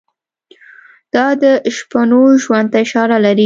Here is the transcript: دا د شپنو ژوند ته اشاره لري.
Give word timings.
دا 1.13 1.27
د 1.43 1.43
شپنو 1.75 2.21
ژوند 2.43 2.67
ته 2.71 2.77
اشاره 2.85 3.17
لري. 3.25 3.39